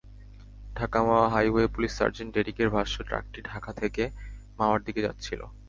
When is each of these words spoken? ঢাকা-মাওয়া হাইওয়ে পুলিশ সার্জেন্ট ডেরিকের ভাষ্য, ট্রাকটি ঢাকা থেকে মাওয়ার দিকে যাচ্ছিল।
ঢাকা-মাওয়া 0.75 1.27
হাইওয়ে 1.29 1.63
পুলিশ 1.67 1.91
সার্জেন্ট 1.91 2.31
ডেরিকের 2.33 2.69
ভাষ্য, 2.69 2.95
ট্রাকটি 3.03 3.39
ঢাকা 3.41 3.71
থেকে 3.73 4.03
মাওয়ার 4.59 4.79
দিকে 4.83 5.01
যাচ্ছিল। 5.01 5.41